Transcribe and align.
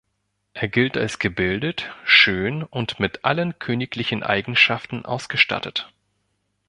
Er 0.55 0.67
gilt 0.67 0.97
als 0.97 1.19
gebildet, 1.19 1.93
schön 2.05 2.63
und 2.63 2.99
mit 2.99 3.23
allen 3.23 3.59
königlichen 3.59 4.23
Eigenschaften 4.23 5.05
ausgestattet. 5.05 5.93